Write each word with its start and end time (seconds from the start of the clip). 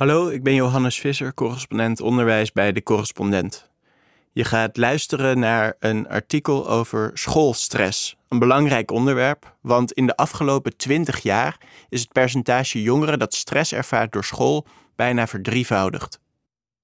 Hallo, 0.00 0.28
ik 0.28 0.42
ben 0.42 0.54
Johannes 0.54 1.00
Visser, 1.00 1.34
correspondent 1.34 2.00
onderwijs 2.00 2.52
bij 2.52 2.72
De 2.72 2.82
Correspondent. 2.82 3.70
Je 4.32 4.44
gaat 4.44 4.76
luisteren 4.76 5.38
naar 5.38 5.76
een 5.78 6.08
artikel 6.08 6.68
over 6.68 7.10
schoolstress. 7.14 8.16
Een 8.28 8.38
belangrijk 8.38 8.90
onderwerp, 8.90 9.56
want 9.60 9.92
in 9.92 10.06
de 10.06 10.16
afgelopen 10.16 10.76
20 10.76 11.18
jaar 11.18 11.60
is 11.88 12.00
het 12.00 12.12
percentage 12.12 12.82
jongeren 12.82 13.18
dat 13.18 13.34
stress 13.34 13.72
ervaart 13.72 14.12
door 14.12 14.24
school 14.24 14.66
bijna 14.96 15.26
verdrievoudigd. 15.26 16.20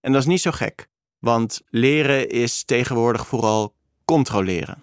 En 0.00 0.12
dat 0.12 0.20
is 0.20 0.28
niet 0.28 0.40
zo 0.40 0.50
gek, 0.50 0.88
want 1.18 1.62
leren 1.68 2.28
is 2.28 2.64
tegenwoordig 2.64 3.26
vooral 3.26 3.74
controleren. 4.04 4.82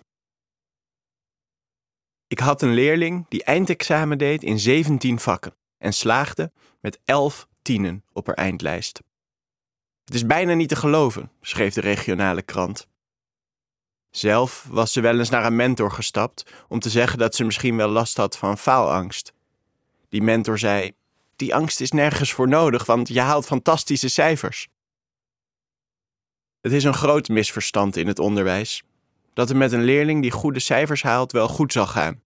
Ik 2.28 2.40
had 2.40 2.62
een 2.62 2.74
leerling 2.74 3.26
die 3.30 3.44
eindexamen 3.44 4.18
deed 4.18 4.44
in 4.44 4.60
17 4.60 5.20
vakken 5.20 5.56
en 5.78 5.94
slaagde 5.94 6.52
met 6.82 7.00
11 7.06 7.48
tienen 7.64 8.04
op 8.14 8.28
haar 8.28 8.36
eindlijst. 8.36 9.02
Het 10.06 10.14
is 10.14 10.26
bijna 10.26 10.54
niet 10.54 10.70
te 10.70 10.76
geloven, 10.76 11.32
schreef 11.42 11.74
de 11.74 11.82
regionale 11.82 12.42
krant. 12.42 12.88
Zelf 14.10 14.68
was 14.70 14.92
ze 14.94 15.02
wel 15.02 15.20
eens 15.20 15.30
naar 15.30 15.46
een 15.46 15.56
mentor 15.56 15.92
gestapt 15.92 16.54
om 16.68 16.80
te 16.80 16.90
zeggen 16.90 17.20
dat 17.20 17.36
ze 17.36 17.44
misschien 17.44 17.78
wel 17.78 17.90
last 17.90 18.18
had 18.18 18.38
van 18.38 18.58
faalangst. 18.58 19.34
Die 20.10 20.22
mentor 20.22 20.60
zei: 20.60 20.92
Die 21.36 21.56
angst 21.56 21.82
is 21.82 21.92
nergens 21.92 22.32
voor 22.34 22.48
nodig, 22.48 22.86
want 22.86 23.08
je 23.08 23.20
haalt 23.20 23.46
fantastische 23.46 24.08
cijfers. 24.08 24.68
Het 26.62 26.72
is 26.72 26.84
een 26.84 26.94
groot 26.94 27.28
misverstand 27.28 27.96
in 27.96 28.08
het 28.08 28.20
onderwijs 28.20 28.84
dat 29.34 29.48
het 29.48 29.58
met 29.58 29.72
een 29.72 29.84
leerling 29.84 30.22
die 30.22 30.32
goede 30.32 30.60
cijfers 30.60 31.04
haalt 31.04 31.32
wel 31.32 31.48
goed 31.48 31.72
zal 31.72 31.88
gaan. 31.88 32.22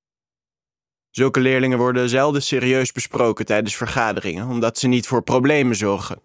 Zulke 1.09 1.39
leerlingen 1.39 1.77
worden 1.77 2.09
zelden 2.09 2.41
serieus 2.41 2.91
besproken 2.91 3.45
tijdens 3.45 3.75
vergaderingen, 3.75 4.47
omdat 4.47 4.77
ze 4.77 4.87
niet 4.87 5.07
voor 5.07 5.23
problemen 5.23 5.75
zorgen. 5.75 6.21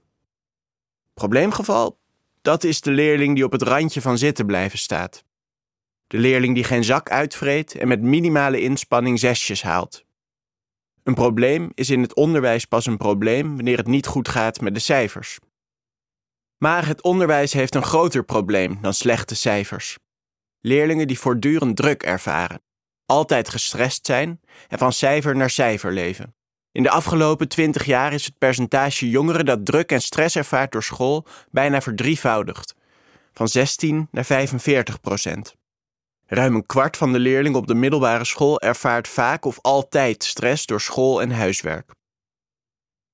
Probleemgeval? 1.15 1.99
Dat 2.43 2.65
is 2.65 2.81
de 2.81 2.91
leerling 2.91 3.35
die 3.35 3.45
op 3.45 3.53
het 3.53 3.63
randje 3.63 4.01
van 4.01 4.19
zitten 4.19 4.47
blijven 4.47 4.79
staat. 4.79 5.25
De 6.07 6.19
leerling 6.19 6.55
die 6.55 6.65
geen 6.65 6.85
zak 6.85 7.11
uitvreet 7.11 7.75
en 7.75 7.89
met 7.89 8.03
minimale 8.03 8.61
inspanning 8.61 9.19
zesjes 9.19 9.63
haalt. 9.63 10.05
Een 11.03 11.15
probleem 11.15 11.71
is 11.75 11.91
in 11.91 12.03
het 12.03 12.15
onderwijs 12.15 12.65
pas 12.65 12.87
een 12.87 12.97
probleem 12.97 13.55
wanneer 13.55 13.77
het 13.77 13.87
niet 13.87 14.07
goed 14.07 14.29
gaat 14.29 14.61
met 14.61 14.75
de 14.75 14.81
cijfers. 14.81 15.39
Maar 16.59 16.87
het 16.87 17.03
onderwijs 17.03 17.53
heeft 17.53 17.75
een 17.75 17.85
groter 17.85 18.25
probleem 18.25 18.79
dan 18.81 18.95
slechte 18.95 19.35
cijfers. 19.35 19.99
Leerlingen 20.61 21.07
die 21.07 21.19
voortdurend 21.19 21.77
druk 21.77 22.03
ervaren, 22.03 22.63
altijd 23.07 23.49
gestrest 23.49 24.07
zijn 24.07 24.41
en 24.69 24.79
van 24.79 24.93
cijfer 24.93 25.37
naar 25.37 25.51
cijfer 25.51 25.93
leven. 25.93 26.35
In 26.73 26.83
de 26.83 26.91
afgelopen 26.91 27.49
20 27.49 27.85
jaar 27.85 28.13
is 28.13 28.25
het 28.25 28.39
percentage 28.39 29.11
jongeren 29.11 29.45
dat 29.45 29.67
druk 29.67 29.93
en 29.93 30.03
stress 30.03 30.37
ervaart 30.37 30.73
door 30.73 30.83
school 30.83 31.27
bijna 31.51 31.81
verdrievoudigd, 31.81 32.75
van 33.33 33.49
16 33.49 34.09
naar 34.11 34.25
45 34.25 35.01
procent. 35.01 35.55
Ruim 36.27 36.55
een 36.55 36.67
kwart 36.67 36.97
van 36.97 37.13
de 37.13 37.19
leerlingen 37.19 37.59
op 37.59 37.67
de 37.67 37.75
middelbare 37.75 38.25
school 38.25 38.61
ervaart 38.61 39.09
vaak 39.09 39.45
of 39.45 39.59
altijd 39.61 40.25
stress 40.25 40.67
door 40.67 40.81
school 40.81 41.23
en 41.23 41.31
huiswerk. 41.31 41.91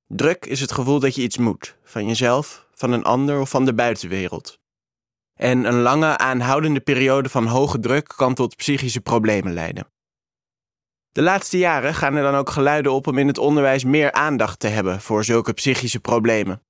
Druk 0.06 0.46
is 0.46 0.60
het 0.60 0.72
gevoel 0.72 1.00
dat 1.00 1.14
je 1.14 1.22
iets 1.22 1.38
moet, 1.38 1.76
van 1.84 2.06
jezelf, 2.06 2.66
van 2.74 2.92
een 2.92 3.04
ander 3.04 3.40
of 3.40 3.50
van 3.50 3.64
de 3.64 3.74
buitenwereld. 3.74 4.57
En 5.38 5.64
een 5.64 5.80
lange 5.80 6.18
aanhoudende 6.18 6.80
periode 6.80 7.28
van 7.28 7.46
hoge 7.46 7.78
druk 7.78 8.12
kan 8.16 8.34
tot 8.34 8.56
psychische 8.56 9.00
problemen 9.00 9.52
leiden. 9.52 9.86
De 11.12 11.22
laatste 11.22 11.58
jaren 11.58 11.94
gaan 11.94 12.14
er 12.14 12.22
dan 12.22 12.34
ook 12.34 12.50
geluiden 12.50 12.92
op 12.92 13.06
om 13.06 13.18
in 13.18 13.26
het 13.26 13.38
onderwijs 13.38 13.84
meer 13.84 14.12
aandacht 14.12 14.60
te 14.60 14.66
hebben 14.66 15.00
voor 15.00 15.24
zulke 15.24 15.52
psychische 15.52 16.00
problemen. 16.00 16.62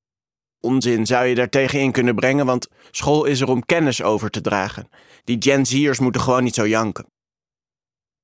Onzin 0.60 1.06
zou 1.06 1.26
je 1.26 1.34
daartegen 1.34 1.80
in 1.80 1.92
kunnen 1.92 2.14
brengen, 2.14 2.46
want 2.46 2.68
school 2.90 3.24
is 3.24 3.40
er 3.40 3.48
om 3.48 3.64
kennis 3.64 4.02
over 4.02 4.30
te 4.30 4.40
dragen. 4.40 4.88
Die 5.24 5.36
Gen 5.38 5.66
Z'ers 5.66 5.98
moeten 5.98 6.20
gewoon 6.20 6.42
niet 6.42 6.54
zo 6.54 6.66
janken. 6.66 7.06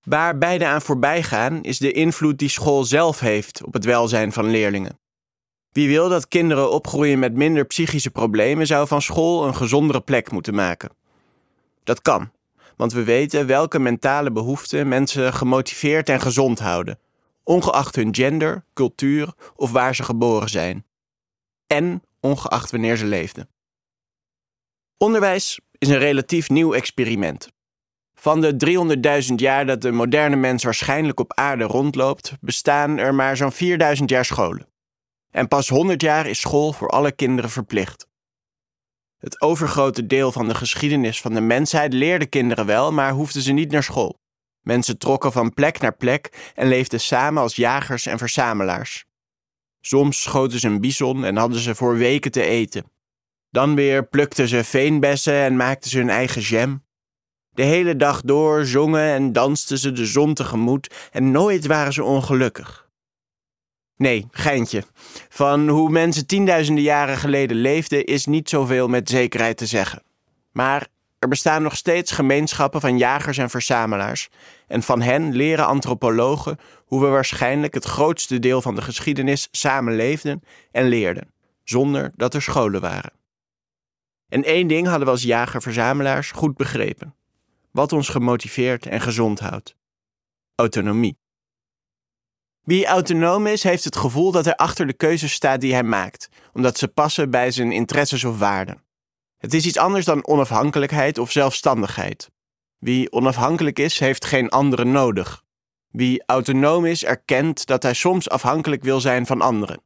Waar 0.01 0.39
beide 0.39 0.67
aan 0.67 0.83
voorbij 0.83 1.23
gaan, 1.23 1.63
is 1.63 1.79
de 1.79 1.93
invloed 1.93 2.39
die 2.39 2.49
school 2.49 2.85
zelf 2.85 3.21
heeft 3.21 3.65
op 3.65 3.73
het 3.73 3.85
welzijn 3.85 4.33
van 4.33 4.51
leerlingen. 4.51 4.99
Wie 5.75 5.89
wil 5.89 6.09
dat 6.09 6.29
kinderen 6.29 6.71
opgroeien 6.71 7.19
met 7.19 7.35
minder 7.35 7.65
psychische 7.65 8.11
problemen, 8.11 8.67
zou 8.67 8.87
van 8.87 9.03
school 9.03 9.47
een 9.47 9.55
gezondere 9.55 10.01
plek 10.01 10.31
moeten 10.31 10.55
maken. 10.55 10.91
Dat 11.85 12.03
kan, 12.03 12.31
want 12.77 12.93
we 12.93 13.05
weten 13.05 13.47
welke 13.47 13.79
mentale 13.79 14.33
behoeften 14.33 14.89
mensen 14.89 15.33
gemotiveerd 15.33 16.09
en 16.09 16.21
gezond 16.21 16.59
houden, 16.59 16.99
ongeacht 17.43 17.97
hun 17.97 18.15
gender, 18.15 18.65
cultuur 18.75 19.33
of 19.57 19.71
waar 19.71 19.95
ze 19.95 20.03
geboren 20.03 20.49
zijn. 20.49 20.87
En 21.67 22.03
ongeacht 22.21 22.71
wanneer 22.71 22.97
ze 22.97 23.07
leefden. 23.07 23.49
Onderwijs 24.99 25.61
is 25.79 25.89
een 25.89 25.99
relatief 25.99 26.51
nieuw 26.51 26.75
experiment. 26.75 27.49
Van 28.15 28.41
de 28.41 28.57
300.000 29.29 29.35
jaar 29.35 29.67
dat 29.67 29.81
de 29.81 29.91
moderne 29.91 30.37
mens 30.37 30.65
waarschijnlijk 30.65 31.21
op 31.21 31.33
aarde 31.35 31.65
rondloopt, 31.65 32.33
bestaan 32.41 32.99
er 32.99 33.15
maar 33.15 33.37
zo'n 33.37 33.53
4000 33.53 34.11
jaar 34.11 34.25
scholen. 34.25 34.73
En 35.35 35.49
pas 35.49 35.69
100 35.69 36.03
jaar 36.03 36.27
is 36.27 36.41
school 36.41 36.73
voor 36.73 36.89
alle 36.89 37.13
kinderen 37.13 37.51
verplicht. 37.51 38.07
Het 39.19 39.41
overgrote 39.41 40.07
deel 40.07 40.33
van 40.33 40.49
de 40.49 40.55
geschiedenis 40.55 41.21
van 41.21 41.35
de 41.35 41.41
mensheid 41.41 41.93
leerde 41.93 42.27
kinderen 42.27 42.67
wel, 42.67 42.93
maar 42.93 43.13
hoefden 43.13 43.43
ze 43.43 43.53
niet 43.53 43.71
naar 43.71 43.83
school. 43.83 44.19
Mensen 44.61 44.99
trokken 44.99 45.33
van 45.33 45.55
plek 45.55 45.81
naar 45.81 45.97
plek 45.97 46.53
en 46.55 46.69
leefden 46.69 47.01
samen 47.01 47.43
als 47.43 47.57
jagers 47.57 48.07
en 48.07 48.19
verzamelaars. 48.19 49.05
Soms 49.81 50.23
schoten 50.23 50.61
ze 50.61 50.67
een 50.67 50.81
bison 50.81 51.25
en 51.25 51.37
hadden 51.37 51.59
ze 51.59 51.75
voor 51.75 51.97
weken 51.97 52.31
te 52.31 52.43
eten. 52.43 52.85
Dan 53.51 53.75
weer 53.75 54.07
plukten 54.07 54.49
ze 54.49 54.65
veenbessen 54.65 55.35
en 55.35 55.57
maakten 55.57 55.91
ze 55.91 55.99
hun 55.99 56.11
eigen 56.11 56.43
jam. 56.43 56.85
De 57.51 57.63
hele 57.63 57.97
dag 57.97 58.21
door 58.21 58.65
zongen 58.65 59.13
en 59.13 59.33
dansten 59.33 59.79
ze 59.79 59.93
de 59.93 60.07
zon 60.07 60.35
tegemoet 60.35 60.95
en 61.11 61.31
nooit 61.31 61.67
waren 61.67 61.93
ze 61.93 62.05
ongelukkig. 62.05 62.84
Nee, 63.97 64.27
geintje. 64.31 64.83
Van 65.29 65.69
hoe 65.69 65.91
mensen 65.91 66.27
tienduizenden 66.27 66.85
jaren 66.85 67.17
geleden 67.17 67.57
leefden 67.57 68.05
is 68.05 68.27
niet 68.27 68.49
zoveel 68.49 68.89
met 68.89 69.09
zekerheid 69.09 69.57
te 69.57 69.67
zeggen. 69.67 70.03
Maar 70.53 70.87
er 71.19 71.29
bestaan 71.29 71.63
nog 71.63 71.77
steeds 71.77 72.13
gemeenschappen 72.13 72.81
van 72.81 72.99
jagers 72.99 73.39
en 73.39 73.51
verzamelaars. 73.51 74.29
En 74.67 74.83
van 74.83 75.03
hen 75.03 75.33
leren 75.33 75.67
antropologen 75.67 76.59
hoe 76.85 77.01
we 77.01 77.07
waarschijnlijk 77.07 77.75
het 77.75 77.85
grootste 77.85 78.39
deel 78.39 78.63
van 78.63 78.75
de 78.75 78.83
geschiedenis 78.83 79.49
samen 79.51 79.95
leefden 79.97 80.43
en 80.71 80.89
leerden, 80.89 81.33
zonder 81.63 82.13
dat 82.17 82.35
er 82.35 82.43
scholen 82.43 82.81
waren. 82.81 83.13
En 84.29 84.45
één 84.45 84.67
ding 84.67 84.87
hadden 84.87 85.05
we 85.05 85.13
als 85.13 85.23
jager-verzamelaars 85.23 86.31
goed 86.31 86.57
begrepen: 86.57 87.15
wat 87.71 87.93
ons 87.93 88.09
gemotiveerd 88.09 88.87
en 88.87 89.01
gezond 89.01 89.41
houdt: 89.41 89.77
autonomie. 90.55 91.19
Wie 92.65 92.87
autonoom 92.87 93.47
is, 93.47 93.63
heeft 93.63 93.85
het 93.85 93.97
gevoel 93.97 94.33
dat 94.33 94.45
hij 94.45 94.57
achter 94.57 94.87
de 94.87 94.93
keuzes 94.93 95.33
staat 95.33 95.61
die 95.61 95.73
hij 95.73 95.83
maakt, 95.83 96.29
omdat 96.53 96.79
ze 96.79 96.89
passen 96.89 97.31
bij 97.31 97.51
zijn 97.51 97.73
interesses 97.73 98.25
of 98.25 98.39
waarden. 98.39 98.83
Het 99.39 99.55
is 99.55 99.67
iets 99.67 99.79
anders 99.79 100.05
dan 100.05 100.27
onafhankelijkheid 100.27 101.19
of 101.19 101.31
zelfstandigheid. 101.31 102.31
Wie 102.79 103.13
onafhankelijk 103.13 103.79
is, 103.79 103.99
heeft 103.99 104.25
geen 104.25 104.49
anderen 104.49 104.93
nodig. 104.93 105.45
Wie 105.91 106.23
autonoom 106.27 106.85
is, 106.85 107.05
erkent 107.05 107.67
dat 107.67 107.83
hij 107.83 107.95
soms 107.95 108.29
afhankelijk 108.29 108.83
wil 108.83 109.01
zijn 109.01 109.27
van 109.27 109.41
anderen. 109.41 109.83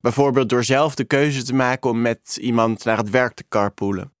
Bijvoorbeeld 0.00 0.48
door 0.48 0.64
zelf 0.64 0.94
de 0.94 1.04
keuze 1.04 1.42
te 1.42 1.54
maken 1.54 1.90
om 1.90 2.00
met 2.00 2.38
iemand 2.40 2.84
naar 2.84 2.96
het 2.96 3.10
werk 3.10 3.34
te 3.34 3.44
carpoolen. 3.48 4.12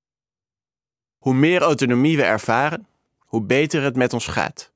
Hoe 1.18 1.34
meer 1.34 1.62
autonomie 1.62 2.16
we 2.16 2.22
ervaren, 2.22 2.86
hoe 3.18 3.42
beter 3.42 3.82
het 3.82 3.96
met 3.96 4.12
ons 4.12 4.26
gaat 4.26 4.72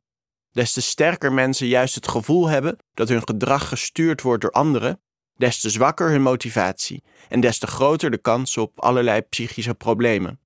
des 0.52 0.72
te 0.72 0.80
sterker 0.80 1.32
mensen 1.32 1.66
juist 1.66 1.94
het 1.94 2.08
gevoel 2.08 2.48
hebben 2.48 2.76
dat 2.94 3.08
hun 3.08 3.22
gedrag 3.22 3.68
gestuurd 3.68 4.22
wordt 4.22 4.42
door 4.42 4.50
anderen, 4.50 5.00
des 5.36 5.60
te 5.60 5.70
zwakker 5.70 6.10
hun 6.10 6.22
motivatie 6.22 7.02
en 7.28 7.40
des 7.40 7.58
te 7.58 7.66
groter 7.66 8.10
de 8.10 8.18
kans 8.18 8.56
op 8.56 8.80
allerlei 8.80 9.20
psychische 9.20 9.74
problemen. 9.74 10.40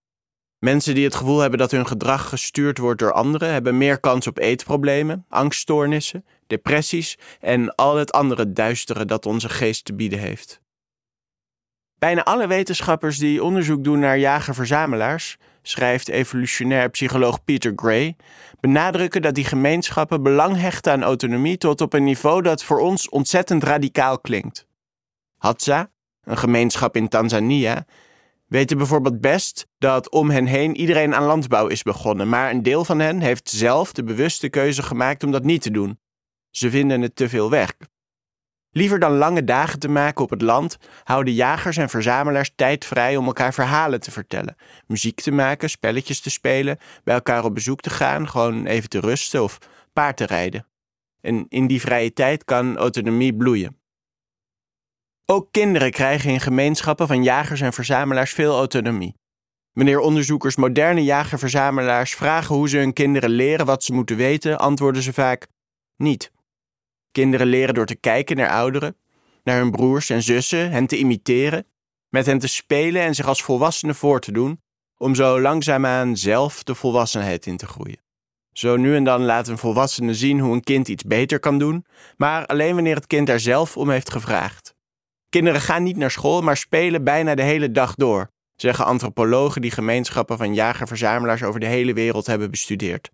Mensen 0.59 0.95
die 0.95 1.05
het 1.05 1.15
gevoel 1.15 1.39
hebben 1.39 1.59
dat 1.59 1.71
hun 1.71 1.87
gedrag 1.87 2.29
gestuurd 2.29 2.79
wordt 2.79 3.01
door 3.01 3.13
anderen, 3.13 3.53
hebben 3.53 3.79
meer 3.79 4.01
kans 4.01 4.27
op 4.27 4.39
eetproblemen, 4.39 5.25
angststoornissen, 5.29 6.25
depressies 6.47 7.19
en 7.41 7.75
al 7.75 7.97
het 7.97 8.13
andere 8.13 8.53
duistere 8.53 9.05
dat 9.05 9.27
onze 9.27 9.49
geest 9.49 9.85
te 9.85 9.95
bieden 9.95 10.19
heeft. 10.19 10.61
Bijna 11.99 12.25
alle 12.25 12.47
wetenschappers 12.47 13.19
die 13.19 13.43
onderzoek 13.43 13.85
doen 13.85 13.99
naar 13.99 14.19
jager-verzamelaars 14.19 15.37
schrijft 15.69 16.09
evolutionair 16.09 16.91
psycholoog 16.91 17.45
Peter 17.45 17.73
Gray, 17.77 18.17
benadrukken 18.61 19.23
dat 19.23 19.35
die 19.35 19.45
gemeenschappen 19.45 20.23
belang 20.23 20.57
hechten 20.57 20.93
aan 20.93 21.03
autonomie 21.03 21.59
tot 21.59 21.81
op 21.81 21.93
een 21.93 22.05
niveau 22.05 22.43
dat 22.43 22.65
voor 22.65 22.81
ons 22.81 23.09
ontzettend 23.09 23.65
radicaal 23.65 24.19
klinkt. 24.19 24.67
Hadza, 25.37 25.91
een 26.23 26.37
gemeenschap 26.37 26.97
in 26.97 27.09
Tanzania, 27.09 27.87
weten 28.47 28.77
bijvoorbeeld 28.77 29.21
best 29.21 29.67
dat 29.79 30.11
om 30.11 30.31
hen 30.31 30.47
heen 30.47 30.77
iedereen 30.77 31.15
aan 31.15 31.25
landbouw 31.25 31.67
is 31.67 31.83
begonnen, 31.83 32.29
maar 32.29 32.51
een 32.51 32.63
deel 32.63 32.85
van 32.85 32.99
hen 32.99 33.21
heeft 33.21 33.51
zelf 33.51 33.93
de 33.93 34.05
bewuste 34.05 34.49
keuze 34.49 34.83
gemaakt 34.83 35.25
om 35.25 35.31
dat 35.31 35.45
niet 35.45 35.63
te 35.63 35.71
doen. 35.71 35.99
Ze 36.51 36.71
vinden 36.71 37.01
het 37.01 37.17
te 37.17 37.29
veel 37.29 37.51
werk. 37.51 37.77
Liever 38.77 38.99
dan 38.99 39.17
lange 39.17 39.45
dagen 39.45 39.79
te 39.79 39.89
maken 39.89 40.25
op 40.25 40.31
het 40.31 40.43
land, 40.43 40.77
houden 41.05 41.35
jagers 41.35 41.77
en 41.77 41.89
verzamelaars 41.89 42.51
tijd 42.57 42.85
vrij 42.85 43.17
om 43.17 43.27
elkaar 43.27 43.55
verhalen 43.55 44.01
te 44.01 44.11
vertellen, 44.11 44.57
muziek 44.87 45.21
te 45.21 45.31
maken, 45.31 45.71
spelletjes 45.71 46.21
te 46.21 46.31
spelen, 46.31 46.79
bij 47.05 47.15
elkaar 47.15 47.45
op 47.45 47.55
bezoek 47.55 47.81
te 47.81 47.91
gaan, 47.91 48.29
gewoon 48.29 48.67
even 48.67 48.89
te 48.89 49.01
rusten 49.01 49.43
of 49.43 49.59
paard 49.93 50.17
te 50.17 50.27
rijden. 50.27 50.67
En 51.21 51.47
in 51.49 51.67
die 51.67 51.81
vrije 51.81 52.13
tijd 52.13 52.45
kan 52.45 52.77
autonomie 52.77 53.37
bloeien. 53.37 53.81
Ook 55.27 55.49
kinderen 55.51 55.91
krijgen 55.91 56.31
in 56.31 56.41
gemeenschappen 56.41 57.07
van 57.07 57.23
jagers 57.23 57.61
en 57.61 57.73
verzamelaars 57.73 58.33
veel 58.33 58.57
autonomie. 58.57 59.15
Wanneer 59.73 59.99
onderzoekers 59.99 60.57
moderne 60.57 61.05
jager-verzamelaars 61.05 62.15
vragen 62.15 62.55
hoe 62.55 62.69
ze 62.69 62.79
hun 62.79 62.93
kinderen 62.93 63.31
leren 63.31 63.67
wat 63.67 63.85
ze 63.85 63.93
moeten 63.93 64.17
weten, 64.17 64.59
antwoorden 64.59 65.03
ze 65.03 65.13
vaak 65.13 65.47
niet. 65.97 66.35
Kinderen 67.17 67.47
leren 67.47 67.75
door 67.75 67.87
te 67.87 67.97
kijken 67.97 68.37
naar 68.37 68.51
ouderen, 68.51 68.97
naar 69.45 69.59
hun 69.59 69.71
broers 69.71 70.11
en 70.11 70.23
zussen, 70.23 70.71
hen 70.71 70.87
te 70.87 70.99
imiteren, 70.99 71.67
met 72.09 72.27
hen 72.27 72.39
te 72.39 72.49
spelen 72.49 73.03
en 73.03 73.15
zich 73.15 73.27
als 73.27 73.43
volwassenen 73.43 73.95
voor 73.95 74.21
te 74.21 74.33
doen, 74.33 74.61
om 74.97 75.15
zo 75.15 75.41
langzaamaan 75.41 76.17
zelf 76.17 76.63
de 76.63 76.75
volwassenheid 76.75 77.47
in 77.47 77.57
te 77.57 77.67
groeien. 77.67 78.03
Zo 78.53 78.77
nu 78.77 78.97
en 78.97 79.05
dan 79.05 79.25
laat 79.25 79.49
een 79.49 79.59
volwassene 79.59 80.15
zien 80.15 80.41
hoe 80.41 80.55
een 80.55 80.63
kind 80.63 80.89
iets 80.89 81.03
beter 81.03 81.39
kan 81.39 81.59
doen, 81.59 81.87
maar 82.17 82.47
alleen 82.47 82.75
wanneer 82.75 82.97
het 82.97 83.07
kind 83.07 83.27
daar 83.27 83.41
zelf 83.41 83.77
om 83.77 83.91
heeft 83.91 84.11
gevraagd. 84.11 84.75
Kinderen 85.29 85.61
gaan 85.61 85.83
niet 85.83 85.97
naar 85.97 86.11
school, 86.11 86.41
maar 86.41 86.57
spelen 86.57 87.05
bijna 87.05 87.35
de 87.35 87.43
hele 87.43 87.71
dag 87.71 87.95
door, 87.95 88.31
zeggen 88.57 88.85
antropologen 88.85 89.61
die 89.61 89.71
gemeenschappen 89.71 90.39
van 90.39 90.55
jager-verzamelaars 90.55 91.43
over 91.43 91.61
de 91.61 91.67
hele 91.67 91.93
wereld 91.93 92.27
hebben 92.27 92.51
bestudeerd. 92.51 93.11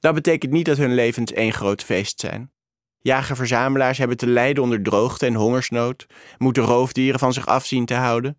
Dat 0.00 0.14
betekent 0.14 0.52
niet 0.52 0.66
dat 0.66 0.76
hun 0.76 0.94
levens 0.94 1.32
één 1.32 1.52
groot 1.52 1.82
feest 1.82 2.20
zijn. 2.20 2.52
Jager-verzamelaars 2.98 3.98
hebben 3.98 4.16
te 4.16 4.26
lijden 4.26 4.62
onder 4.62 4.82
droogte 4.82 5.26
en 5.26 5.34
hongersnood, 5.34 6.06
moeten 6.38 6.62
roofdieren 6.62 7.20
van 7.20 7.32
zich 7.32 7.46
afzien 7.46 7.86
te 7.86 7.94
houden. 7.94 8.38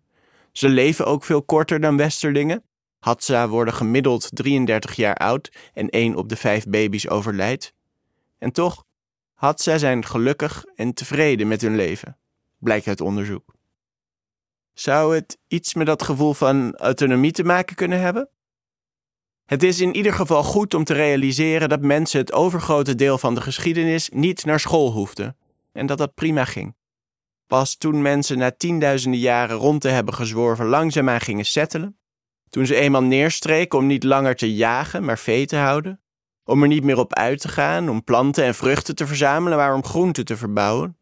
Ze 0.52 0.68
leven 0.68 1.06
ook 1.06 1.24
veel 1.24 1.42
korter 1.42 1.80
dan 1.80 1.96
westerlingen. 1.96 2.64
Hadza 2.98 3.48
worden 3.48 3.74
gemiddeld 3.74 4.28
33 4.32 4.94
jaar 4.94 5.14
oud 5.14 5.52
en 5.74 5.88
één 5.88 6.16
op 6.16 6.28
de 6.28 6.36
vijf 6.36 6.66
baby's 6.66 7.08
overlijdt. 7.08 7.74
En 8.38 8.52
toch, 8.52 8.84
Hadza 9.34 9.78
zijn 9.78 10.04
gelukkig 10.04 10.64
en 10.74 10.94
tevreden 10.94 11.48
met 11.48 11.60
hun 11.60 11.76
leven, 11.76 12.18
blijkt 12.58 12.86
uit 12.86 13.00
onderzoek. 13.00 13.54
Zou 14.72 15.14
het 15.14 15.38
iets 15.48 15.74
met 15.74 15.86
dat 15.86 16.02
gevoel 16.02 16.34
van 16.34 16.76
autonomie 16.76 17.32
te 17.32 17.44
maken 17.44 17.76
kunnen 17.76 18.00
hebben? 18.00 18.28
Het 19.52 19.62
is 19.62 19.80
in 19.80 19.96
ieder 19.96 20.12
geval 20.12 20.42
goed 20.42 20.74
om 20.74 20.84
te 20.84 20.94
realiseren 20.94 21.68
dat 21.68 21.80
mensen 21.80 22.20
het 22.20 22.32
overgrote 22.32 22.94
deel 22.94 23.18
van 23.18 23.34
de 23.34 23.40
geschiedenis 23.40 24.08
niet 24.08 24.44
naar 24.44 24.60
school 24.60 24.90
hoefden 24.90 25.36
en 25.72 25.86
dat 25.86 25.98
dat 25.98 26.14
prima 26.14 26.44
ging. 26.44 26.74
Pas 27.46 27.76
toen 27.76 28.02
mensen 28.02 28.38
na 28.38 28.50
tienduizenden 28.50 29.20
jaren 29.20 29.56
rond 29.56 29.80
te 29.80 29.88
hebben 29.88 30.14
gezworven 30.14 30.66
langzaamaan 30.66 31.20
gingen 31.20 31.44
settelen, 31.44 31.98
toen 32.48 32.66
ze 32.66 32.74
eenmaal 32.74 33.02
neerstreken 33.02 33.78
om 33.78 33.86
niet 33.86 34.04
langer 34.04 34.36
te 34.36 34.54
jagen, 34.54 35.04
maar 35.04 35.18
vee 35.18 35.46
te 35.46 35.56
houden, 35.56 36.00
om 36.44 36.62
er 36.62 36.68
niet 36.68 36.84
meer 36.84 36.98
op 36.98 37.14
uit 37.14 37.40
te 37.40 37.48
gaan, 37.48 37.88
om 37.88 38.04
planten 38.04 38.44
en 38.44 38.54
vruchten 38.54 38.94
te 38.94 39.06
verzamelen, 39.06 39.58
maar 39.58 39.74
om 39.74 39.84
groenten 39.84 40.24
te 40.24 40.36
verbouwen, 40.36 40.96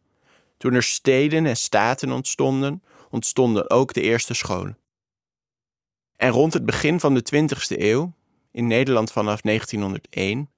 toen 0.56 0.74
er 0.74 0.82
steden 0.82 1.46
en 1.46 1.56
staten 1.56 2.12
ontstonden, 2.12 2.82
ontstonden 3.10 3.70
ook 3.70 3.92
de 3.92 4.00
eerste 4.02 4.34
scholen. 4.34 4.78
En 6.16 6.30
rond 6.30 6.52
het 6.52 6.64
begin 6.64 7.00
van 7.00 7.14
de 7.14 7.22
20e 7.34 7.78
eeuw, 7.78 8.18
in 8.52 8.66
Nederland 8.66 9.12
vanaf 9.12 9.40
1901, 9.40 10.50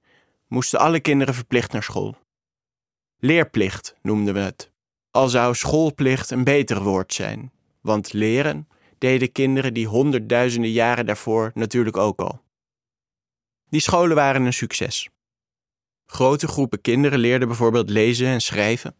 moesten 0.47 0.79
alle 0.79 0.99
kinderen 0.99 1.33
verplicht 1.33 1.71
naar 1.71 1.83
school. 1.83 2.15
Leerplicht 3.17 3.95
noemden 4.01 4.33
we 4.33 4.39
het, 4.39 4.71
al 5.11 5.29
zou 5.29 5.55
schoolplicht 5.55 6.31
een 6.31 6.43
beter 6.43 6.83
woord 6.83 7.13
zijn, 7.13 7.51
want 7.81 8.13
leren 8.13 8.67
deden 8.97 9.31
kinderen 9.31 9.73
die 9.73 9.87
honderdduizenden 9.87 10.71
jaren 10.71 11.05
daarvoor 11.05 11.51
natuurlijk 11.53 11.97
ook 11.97 12.19
al. 12.19 12.41
Die 13.69 13.81
scholen 13.81 14.15
waren 14.15 14.45
een 14.45 14.53
succes. 14.53 15.09
Grote 16.05 16.47
groepen 16.47 16.81
kinderen 16.81 17.19
leerden 17.19 17.47
bijvoorbeeld 17.47 17.89
lezen 17.89 18.27
en 18.27 18.41
schrijven. 18.41 18.95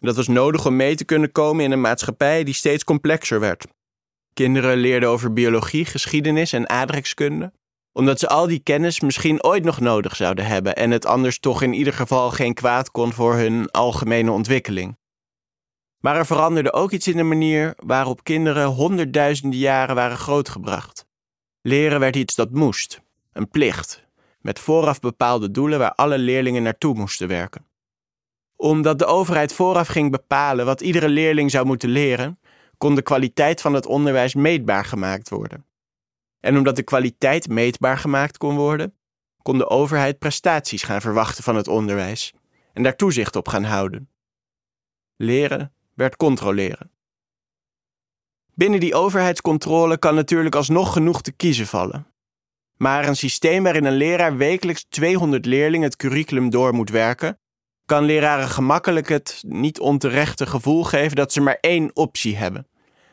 Dat 0.00 0.16
was 0.16 0.28
nodig 0.28 0.66
om 0.66 0.76
mee 0.76 0.94
te 0.94 1.04
kunnen 1.04 1.32
komen 1.32 1.64
in 1.64 1.70
een 1.70 1.80
maatschappij 1.80 2.44
die 2.44 2.54
steeds 2.54 2.84
complexer 2.84 3.40
werd. 3.40 3.66
Kinderen 4.32 4.76
leerden 4.76 5.08
over 5.08 5.32
biologie, 5.32 5.84
geschiedenis 5.84 6.52
en 6.52 6.68
aardrijkskunde, 6.68 7.52
omdat 7.94 8.18
ze 8.18 8.28
al 8.28 8.46
die 8.46 8.58
kennis 8.58 9.00
misschien 9.00 9.44
ooit 9.44 9.64
nog 9.64 9.80
nodig 9.80 10.16
zouden 10.16 10.46
hebben 10.46 10.76
en 10.76 10.90
het 10.90 11.06
anders 11.06 11.38
toch 11.38 11.62
in 11.62 11.72
ieder 11.72 11.92
geval 11.92 12.30
geen 12.30 12.54
kwaad 12.54 12.90
kon 12.90 13.12
voor 13.12 13.34
hun 13.34 13.70
algemene 13.70 14.30
ontwikkeling. 14.30 14.96
Maar 15.98 16.16
er 16.16 16.26
veranderde 16.26 16.72
ook 16.72 16.90
iets 16.90 17.08
in 17.08 17.16
de 17.16 17.22
manier 17.22 17.74
waarop 17.76 18.24
kinderen 18.24 18.66
honderdduizenden 18.66 19.58
jaren 19.58 19.94
waren 19.94 20.16
grootgebracht. 20.16 21.06
Leren 21.60 22.00
werd 22.00 22.16
iets 22.16 22.34
dat 22.34 22.50
moest, 22.50 23.00
een 23.32 23.48
plicht, 23.48 24.04
met 24.40 24.58
vooraf 24.58 25.00
bepaalde 25.00 25.50
doelen 25.50 25.78
waar 25.78 25.94
alle 25.94 26.18
leerlingen 26.18 26.62
naartoe 26.62 26.94
moesten 26.94 27.28
werken. 27.28 27.66
Omdat 28.56 28.98
de 28.98 29.06
overheid 29.06 29.52
vooraf 29.52 29.88
ging 29.88 30.10
bepalen 30.10 30.64
wat 30.64 30.80
iedere 30.80 31.08
leerling 31.08 31.50
zou 31.50 31.66
moeten 31.66 31.88
leren, 31.88 32.38
kon 32.78 32.94
de 32.94 33.02
kwaliteit 33.02 33.60
van 33.60 33.74
het 33.74 33.86
onderwijs 33.86 34.34
meetbaar 34.34 34.84
gemaakt 34.84 35.28
worden. 35.28 35.64
En 36.44 36.56
omdat 36.56 36.76
de 36.76 36.82
kwaliteit 36.82 37.48
meetbaar 37.48 37.98
gemaakt 37.98 38.36
kon 38.36 38.56
worden, 38.56 38.94
kon 39.42 39.58
de 39.58 39.68
overheid 39.68 40.18
prestaties 40.18 40.82
gaan 40.82 41.00
verwachten 41.00 41.44
van 41.44 41.56
het 41.56 41.68
onderwijs 41.68 42.32
en 42.72 42.82
daar 42.82 42.96
toezicht 42.96 43.36
op 43.36 43.48
gaan 43.48 43.64
houden. 43.64 44.08
Leren 45.16 45.72
werd 45.94 46.16
controleren. 46.16 46.90
Binnen 48.54 48.80
die 48.80 48.94
overheidscontrole 48.94 49.98
kan 49.98 50.14
natuurlijk 50.14 50.54
alsnog 50.54 50.92
genoeg 50.92 51.22
te 51.22 51.32
kiezen 51.32 51.66
vallen. 51.66 52.06
Maar 52.76 53.08
een 53.08 53.16
systeem 53.16 53.62
waarin 53.62 53.84
een 53.84 53.96
leraar 53.96 54.36
wekelijks 54.36 54.84
200 54.88 55.46
leerlingen 55.46 55.86
het 55.86 55.96
curriculum 55.96 56.50
door 56.50 56.74
moet 56.74 56.90
werken, 56.90 57.38
kan 57.84 58.04
leraren 58.04 58.48
gemakkelijk 58.48 59.08
het 59.08 59.42
niet 59.46 59.80
onterechte 59.80 60.46
gevoel 60.46 60.84
geven 60.84 61.16
dat 61.16 61.32
ze 61.32 61.40
maar 61.40 61.58
één 61.60 61.96
optie 61.96 62.36
hebben: 62.36 62.68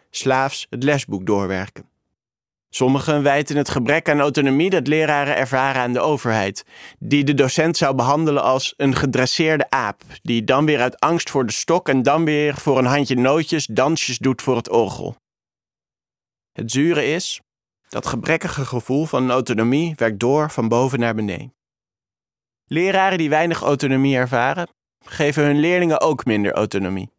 slaafs 0.09 0.67
het 0.69 0.83
lesboek 0.83 1.25
doorwerken. 1.25 1.90
Sommigen 2.73 3.23
wijten 3.23 3.57
het 3.57 3.69
gebrek 3.69 4.09
aan 4.09 4.19
autonomie 4.19 4.69
dat 4.69 4.87
leraren 4.87 5.35
ervaren 5.35 5.81
aan 5.81 5.93
de 5.93 5.99
overheid, 5.99 6.65
die 6.99 7.23
de 7.23 7.33
docent 7.33 7.77
zou 7.77 7.95
behandelen 7.95 8.43
als 8.43 8.73
een 8.77 8.95
gedresseerde 8.95 9.69
aap, 9.69 10.01
die 10.21 10.43
dan 10.43 10.65
weer 10.65 10.79
uit 10.81 10.99
angst 10.99 11.29
voor 11.29 11.45
de 11.45 11.51
stok 11.51 11.89
en 11.89 12.03
dan 12.03 12.25
weer 12.25 12.55
voor 12.55 12.77
een 12.77 12.85
handje 12.85 13.15
nootjes 13.15 13.65
dansjes 13.65 14.17
doet 14.17 14.41
voor 14.41 14.55
het 14.55 14.69
orgel. 14.69 15.15
Het 16.51 16.71
zure 16.71 17.05
is, 17.05 17.41
dat 17.89 18.07
gebrekkige 18.07 18.65
gevoel 18.65 19.05
van 19.05 19.31
autonomie 19.31 19.93
werkt 19.95 20.19
door 20.19 20.51
van 20.51 20.67
boven 20.67 20.99
naar 20.99 21.15
beneden. 21.15 21.53
Leraren 22.65 23.17
die 23.17 23.29
weinig 23.29 23.61
autonomie 23.61 24.15
ervaren, 24.15 24.67
geven 25.05 25.43
hun 25.43 25.59
leerlingen 25.59 26.01
ook 26.01 26.25
minder 26.25 26.51
autonomie. 26.51 27.11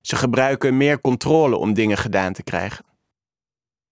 Ze 0.00 0.16
gebruiken 0.16 0.76
meer 0.76 1.00
controle 1.00 1.56
om 1.56 1.74
dingen 1.74 1.96
gedaan 1.96 2.32
te 2.32 2.42
krijgen. 2.42 2.84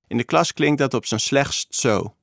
In 0.08 0.16
de 0.16 0.24
klas 0.24 0.52
klinkt 0.52 0.78
dat 0.78 0.94
op 0.94 1.06
zijn 1.06 1.20
slechtst 1.20 1.74
zo. 1.74 2.15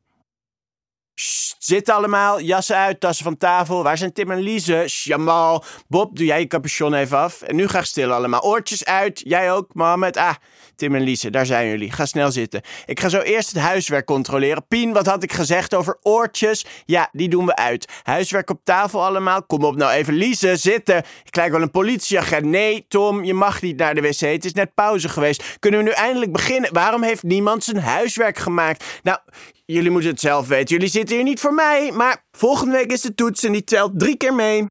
Sst, 1.15 1.55
zit 1.60 1.89
allemaal, 1.89 2.41
jassen 2.41 2.75
uit, 2.75 3.00
tassen 3.00 3.25
van 3.25 3.38
tafel. 3.38 3.84
Waar 3.84 3.98
zijn 3.98 4.13
Tim 4.13 4.32
en 4.32 4.39
Lise? 4.39 4.84
Jamal. 4.88 5.63
Bob, 5.88 6.15
doe 6.15 6.25
jij 6.25 6.39
je 6.39 6.48
capuchon 6.48 6.93
even 6.93 7.17
af. 7.17 7.41
En 7.41 7.55
nu 7.55 7.67
graag 7.67 7.86
stil 7.86 8.12
allemaal. 8.12 8.41
Oortjes 8.41 8.86
uit. 8.86 9.22
Jij 9.25 9.51
ook, 9.51 9.74
Mohammed. 9.74 10.17
Ah, 10.17 10.34
Tim 10.75 10.96
en 10.96 11.01
Lise, 11.01 11.29
daar 11.29 11.46
zijn 11.46 11.67
jullie. 11.67 11.91
Ga 11.91 12.05
snel 12.05 12.32
zitten. 12.32 12.62
Ik 12.86 13.00
ga 13.00 13.10
zo 13.10 13.20
eerst 13.20 13.50
het 13.50 13.62
huiswerk 13.62 14.05
controleren. 14.05 14.67
Pien, 14.67 14.93
wat 14.93 15.05
had 15.05 15.24
ik 15.24 15.34
gezegd 15.34 15.74
over 15.74 15.98
oortjes? 16.01 16.65
Ja, 16.86 17.10
die 17.12 17.29
doen 17.29 17.46
we 17.46 17.55
uit. 17.55 17.91
Huiswerk 18.03 18.50
op 18.50 18.60
tafel 18.63 19.05
allemaal. 19.05 19.46
Kom 19.46 19.63
op 19.63 19.75
nou 19.75 19.91
even, 19.91 20.13
Lise, 20.13 20.55
zitten. 20.55 21.03
Ik 21.24 21.36
lijk 21.36 21.51
wel 21.51 21.62
een 21.62 21.72
politieagent. 21.72 22.46
Nee, 22.46 22.86
Tom, 22.88 23.24
je 23.24 23.34
mag 23.34 23.62
niet 23.62 23.77
naar 23.77 23.96
de 23.96 24.01
wc. 24.01 24.20
Het 24.20 24.46
is 24.46 24.53
net 24.53 24.74
pauze 24.74 25.10
geweest. 25.10 25.58
Kunnen 25.60 25.79
we 25.79 25.86
nu 25.86 25.91
eindelijk 25.91 26.32
beginnen? 26.32 26.74
Waarom 26.74 27.03
heeft 27.03 27.24
niemand 27.24 27.63
zijn 27.63 27.79
huiswerk 27.79 28.38
gemaakt? 28.38 28.86
Nou, 29.03 29.17
jullie 29.65 29.91
moeten 29.91 30.10
het 30.10 30.20
zelf 30.20 30.48
weten. 30.48 30.75
Jullie 30.75 30.89
zitten 30.89 31.02
hier 31.10 31.24
niet 31.24 31.39
voor 31.39 31.53
mij. 31.53 31.91
Maar 31.91 32.25
volgende 32.31 32.72
week 32.72 32.91
is 32.91 33.01
de 33.01 33.15
toets 33.15 33.43
en 33.43 33.51
die 33.51 33.63
telt 33.63 34.00
drie 34.00 34.17
keer 34.17 34.33
mee. 34.33 34.65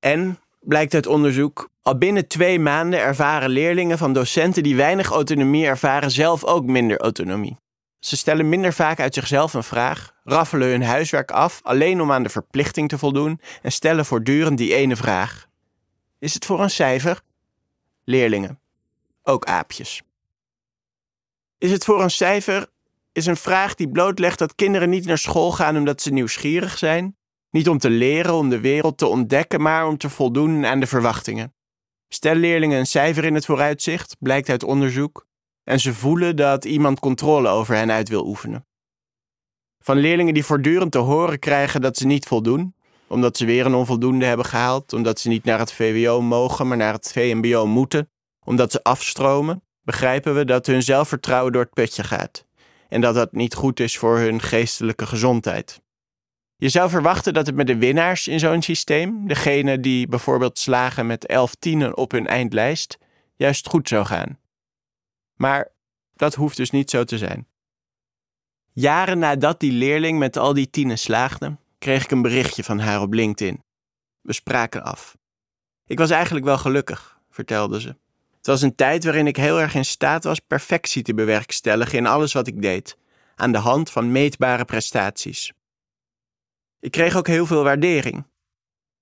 En, 0.00 0.38
blijkt 0.60 0.94
uit 0.94 1.06
onderzoek, 1.06 1.68
al 1.82 1.98
binnen 1.98 2.28
twee 2.28 2.58
maanden 2.58 3.00
ervaren 3.00 3.50
leerlingen 3.50 3.98
van 3.98 4.12
docenten 4.12 4.62
die 4.62 4.76
weinig 4.76 5.10
autonomie 5.10 5.66
ervaren 5.66 6.10
zelf 6.10 6.44
ook 6.44 6.64
minder 6.64 6.98
autonomie. 6.98 7.56
Ze 7.98 8.16
stellen 8.16 8.48
minder 8.48 8.72
vaak 8.72 9.00
uit 9.00 9.14
zichzelf 9.14 9.54
een 9.54 9.62
vraag, 9.62 10.12
raffelen 10.24 10.68
hun 10.68 10.82
huiswerk 10.82 11.30
af 11.30 11.60
alleen 11.62 12.00
om 12.00 12.12
aan 12.12 12.22
de 12.22 12.28
verplichting 12.28 12.88
te 12.88 12.98
voldoen 12.98 13.40
en 13.62 13.72
stellen 13.72 14.04
voortdurend 14.04 14.58
die 14.58 14.74
ene 14.74 14.96
vraag: 14.96 15.48
Is 16.18 16.34
het 16.34 16.44
voor 16.44 16.62
een 16.62 16.70
cijfer? 16.70 17.20
Leerlingen, 18.04 18.60
ook 19.22 19.44
aapjes. 19.44 20.02
Is 21.58 21.70
het 21.70 21.84
voor 21.84 22.02
een 22.02 22.10
cijfer? 22.10 22.68
Is 23.14 23.26
een 23.26 23.36
vraag 23.36 23.74
die 23.74 23.88
blootlegt 23.88 24.38
dat 24.38 24.54
kinderen 24.54 24.90
niet 24.90 25.06
naar 25.06 25.18
school 25.18 25.52
gaan 25.52 25.76
omdat 25.76 26.02
ze 26.02 26.12
nieuwsgierig 26.12 26.78
zijn, 26.78 27.16
Niet 27.50 27.68
om 27.68 27.78
te 27.78 27.90
leren, 27.90 28.34
om 28.34 28.48
de 28.48 28.60
wereld 28.60 28.98
te 28.98 29.06
ontdekken, 29.06 29.62
maar 29.62 29.86
om 29.86 29.98
te 29.98 30.08
voldoen 30.08 30.66
aan 30.66 30.80
de 30.80 30.86
verwachtingen. 30.86 31.54
Stel 32.08 32.34
leerlingen 32.34 32.78
een 32.78 32.86
cijfer 32.86 33.24
in 33.24 33.34
het 33.34 33.44
vooruitzicht, 33.44 34.16
blijkt 34.18 34.48
uit 34.48 34.62
onderzoek, 34.62 35.26
en 35.64 35.80
ze 35.80 35.94
voelen 35.94 36.36
dat 36.36 36.64
iemand 36.64 37.00
controle 37.00 37.48
over 37.48 37.74
hen 37.74 37.90
uit 37.90 38.08
wil 38.08 38.26
oefenen. 38.26 38.66
Van 39.78 39.96
leerlingen 39.96 40.34
die 40.34 40.44
voortdurend 40.44 40.92
te 40.92 40.98
horen 40.98 41.38
krijgen 41.38 41.80
dat 41.80 41.96
ze 41.96 42.06
niet 42.06 42.26
voldoen, 42.26 42.74
omdat 43.06 43.36
ze 43.36 43.44
weer 43.44 43.66
een 43.66 43.74
onvoldoende 43.74 44.24
hebben 44.24 44.46
gehaald, 44.46 44.92
omdat 44.92 45.20
ze 45.20 45.28
niet 45.28 45.44
naar 45.44 45.58
het 45.58 45.72
VWO 45.72 46.20
mogen, 46.20 46.68
maar 46.68 46.76
naar 46.76 46.92
het 46.92 47.12
VMBO 47.12 47.66
moeten, 47.66 48.10
omdat 48.44 48.72
ze 48.72 48.82
afstromen, 48.82 49.62
begrijpen 49.82 50.34
we 50.34 50.44
dat 50.44 50.66
hun 50.66 50.82
zelfvertrouwen 50.82 51.52
door 51.52 51.62
het 51.62 51.74
putje 51.74 52.04
gaat 52.04 52.44
en 52.94 53.00
dat 53.00 53.14
dat 53.14 53.32
niet 53.32 53.54
goed 53.54 53.80
is 53.80 53.98
voor 53.98 54.18
hun 54.18 54.40
geestelijke 54.40 55.06
gezondheid. 55.06 55.82
Je 56.56 56.68
zou 56.68 56.90
verwachten 56.90 57.34
dat 57.34 57.46
het 57.46 57.54
met 57.54 57.66
de 57.66 57.76
winnaars 57.76 58.28
in 58.28 58.38
zo'n 58.38 58.62
systeem, 58.62 59.28
degene 59.28 59.80
die 59.80 60.06
bijvoorbeeld 60.06 60.58
slagen 60.58 61.06
met 61.06 61.26
elf 61.26 61.54
tienen 61.54 61.96
op 61.96 62.10
hun 62.10 62.26
eindlijst, 62.26 62.98
juist 63.36 63.68
goed 63.68 63.88
zou 63.88 64.04
gaan. 64.04 64.38
Maar 65.34 65.72
dat 66.12 66.34
hoeft 66.34 66.56
dus 66.56 66.70
niet 66.70 66.90
zo 66.90 67.04
te 67.04 67.18
zijn. 67.18 67.46
Jaren 68.72 69.18
nadat 69.18 69.60
die 69.60 69.72
leerling 69.72 70.18
met 70.18 70.36
al 70.36 70.54
die 70.54 70.70
tienen 70.70 70.98
slaagde, 70.98 71.56
kreeg 71.78 72.04
ik 72.04 72.10
een 72.10 72.22
berichtje 72.22 72.64
van 72.64 72.78
haar 72.78 73.00
op 73.00 73.12
LinkedIn. 73.12 73.62
We 74.20 74.32
spraken 74.32 74.84
af. 74.84 75.16
Ik 75.86 75.98
was 75.98 76.10
eigenlijk 76.10 76.44
wel 76.44 76.58
gelukkig, 76.58 77.20
vertelde 77.30 77.80
ze. 77.80 77.96
Het 78.44 78.52
was 78.52 78.62
een 78.62 78.74
tijd 78.74 79.04
waarin 79.04 79.26
ik 79.26 79.36
heel 79.36 79.60
erg 79.60 79.74
in 79.74 79.84
staat 79.84 80.24
was 80.24 80.38
perfectie 80.38 81.02
te 81.02 81.14
bewerkstelligen 81.14 81.98
in 81.98 82.06
alles 82.06 82.32
wat 82.32 82.46
ik 82.46 82.62
deed, 82.62 82.96
aan 83.34 83.52
de 83.52 83.58
hand 83.58 83.90
van 83.90 84.12
meetbare 84.12 84.64
prestaties. 84.64 85.52
Ik 86.80 86.90
kreeg 86.90 87.16
ook 87.16 87.26
heel 87.26 87.46
veel 87.46 87.62
waardering. 87.62 88.26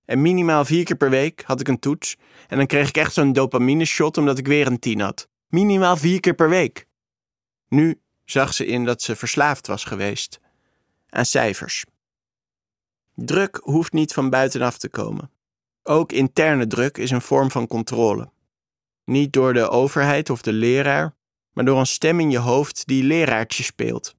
En 0.05 0.21
minimaal 0.21 0.65
vier 0.65 0.83
keer 0.83 0.95
per 0.95 1.09
week 1.09 1.43
had 1.45 1.59
ik 1.59 1.67
een 1.67 1.79
toets 1.79 2.15
en 2.47 2.57
dan 2.57 2.65
kreeg 2.65 2.87
ik 2.87 2.97
echt 2.97 3.13
zo'n 3.13 3.33
dopamine 3.33 3.85
shot 3.85 4.17
omdat 4.17 4.37
ik 4.37 4.47
weer 4.47 4.67
een 4.67 4.79
tien 4.79 4.99
had. 4.99 5.27
Minimaal 5.47 5.97
vier 5.97 6.19
keer 6.19 6.35
per 6.35 6.49
week. 6.49 6.87
Nu 7.67 8.01
zag 8.25 8.53
ze 8.53 8.65
in 8.65 8.85
dat 8.85 9.01
ze 9.01 9.15
verslaafd 9.15 9.67
was 9.67 9.83
geweest 9.83 10.39
aan 11.09 11.25
cijfers. 11.25 11.85
Druk 13.15 13.59
hoeft 13.63 13.93
niet 13.93 14.13
van 14.13 14.29
buitenaf 14.29 14.77
te 14.77 14.89
komen. 14.89 15.31
Ook 15.83 16.11
interne 16.11 16.67
druk 16.67 16.97
is 16.97 17.11
een 17.11 17.21
vorm 17.21 17.51
van 17.51 17.67
controle. 17.67 18.32
Niet 19.05 19.33
door 19.33 19.53
de 19.53 19.69
overheid 19.69 20.29
of 20.29 20.41
de 20.41 20.53
leraar, 20.53 21.15
maar 21.51 21.65
door 21.65 21.79
een 21.79 21.85
stem 21.85 22.19
in 22.19 22.31
je 22.31 22.37
hoofd 22.37 22.85
die 22.85 23.03
leraartje 23.03 23.63
speelt. 23.63 24.15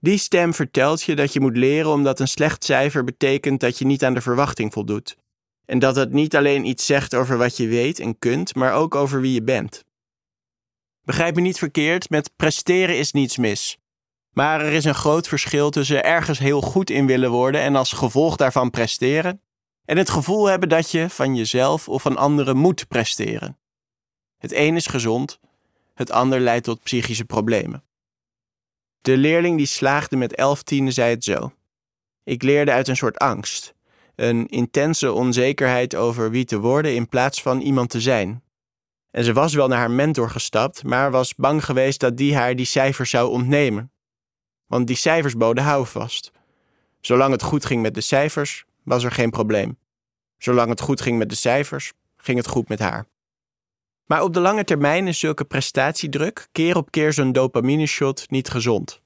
Die 0.00 0.18
stem 0.18 0.54
vertelt 0.54 1.02
je 1.02 1.16
dat 1.16 1.32
je 1.32 1.40
moet 1.40 1.56
leren 1.56 1.90
omdat 1.90 2.20
een 2.20 2.28
slecht 2.28 2.64
cijfer 2.64 3.04
betekent 3.04 3.60
dat 3.60 3.78
je 3.78 3.86
niet 3.86 4.04
aan 4.04 4.14
de 4.14 4.20
verwachting 4.20 4.72
voldoet. 4.72 5.16
En 5.64 5.78
dat 5.78 5.96
het 5.96 6.12
niet 6.12 6.36
alleen 6.36 6.64
iets 6.64 6.86
zegt 6.86 7.14
over 7.14 7.38
wat 7.38 7.56
je 7.56 7.66
weet 7.66 7.98
en 7.98 8.18
kunt, 8.18 8.54
maar 8.54 8.74
ook 8.74 8.94
over 8.94 9.20
wie 9.20 9.32
je 9.32 9.42
bent. 9.42 9.84
Begrijp 11.04 11.34
me 11.34 11.40
niet 11.40 11.58
verkeerd, 11.58 12.10
met 12.10 12.30
presteren 12.36 12.98
is 12.98 13.12
niets 13.12 13.36
mis. 13.36 13.78
Maar 14.30 14.60
er 14.60 14.72
is 14.72 14.84
een 14.84 14.94
groot 14.94 15.28
verschil 15.28 15.70
tussen 15.70 16.04
ergens 16.04 16.38
heel 16.38 16.60
goed 16.60 16.90
in 16.90 17.06
willen 17.06 17.30
worden 17.30 17.60
en 17.60 17.76
als 17.76 17.92
gevolg 17.92 18.36
daarvan 18.36 18.70
presteren, 18.70 19.42
en 19.84 19.96
het 19.96 20.10
gevoel 20.10 20.46
hebben 20.46 20.68
dat 20.68 20.90
je 20.90 21.10
van 21.10 21.36
jezelf 21.36 21.88
of 21.88 22.02
van 22.02 22.16
anderen 22.16 22.56
moet 22.56 22.88
presteren. 22.88 23.58
Het 24.38 24.52
een 24.52 24.76
is 24.76 24.86
gezond, 24.86 25.40
het 25.94 26.10
ander 26.10 26.40
leidt 26.40 26.64
tot 26.64 26.82
psychische 26.82 27.24
problemen. 27.24 27.82
De 29.00 29.16
leerling 29.16 29.56
die 29.56 29.66
slaagde 29.66 30.16
met 30.16 30.34
elf 30.34 30.62
tienen 30.62 30.92
zei 30.92 31.10
het 31.10 31.24
zo. 31.24 31.52
Ik 32.24 32.42
leerde 32.42 32.72
uit 32.72 32.88
een 32.88 32.96
soort 32.96 33.18
angst, 33.18 33.74
een 34.14 34.46
intense 34.46 35.12
onzekerheid 35.12 35.94
over 35.94 36.30
wie 36.30 36.44
te 36.44 36.58
worden 36.58 36.94
in 36.94 37.08
plaats 37.08 37.42
van 37.42 37.60
iemand 37.60 37.90
te 37.90 38.00
zijn. 38.00 38.42
En 39.10 39.24
ze 39.24 39.32
was 39.32 39.54
wel 39.54 39.68
naar 39.68 39.78
haar 39.78 39.90
mentor 39.90 40.30
gestapt, 40.30 40.84
maar 40.84 41.10
was 41.10 41.34
bang 41.34 41.64
geweest 41.64 42.00
dat 42.00 42.16
die 42.16 42.36
haar 42.36 42.56
die 42.56 42.66
cijfers 42.66 43.10
zou 43.10 43.30
ontnemen. 43.30 43.92
Want 44.66 44.86
die 44.86 44.96
cijfers 44.96 45.36
boden 45.36 45.64
houvast. 45.64 46.32
Zolang 47.00 47.32
het 47.32 47.42
goed 47.42 47.64
ging 47.64 47.82
met 47.82 47.94
de 47.94 48.00
cijfers, 48.00 48.64
was 48.82 49.04
er 49.04 49.12
geen 49.12 49.30
probleem. 49.30 49.78
Zolang 50.38 50.68
het 50.68 50.80
goed 50.80 51.00
ging 51.00 51.18
met 51.18 51.28
de 51.28 51.34
cijfers, 51.34 51.92
ging 52.16 52.38
het 52.38 52.48
goed 52.48 52.68
met 52.68 52.78
haar. 52.78 53.06
Maar 54.08 54.22
op 54.22 54.34
de 54.34 54.40
lange 54.40 54.64
termijn 54.64 55.06
is 55.06 55.18
zulke 55.18 55.44
prestatiedruk, 55.44 56.48
keer 56.52 56.76
op 56.76 56.90
keer 56.90 57.12
zo'n 57.12 57.32
dopamine-shot, 57.32 58.30
niet 58.30 58.48
gezond. 58.48 59.02